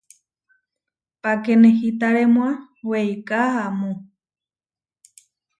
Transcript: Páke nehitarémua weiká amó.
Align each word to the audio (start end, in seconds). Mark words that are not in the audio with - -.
Páke 1.23 1.53
nehitarémua 1.63 2.51
weiká 2.89 3.41
amó. 3.65 3.91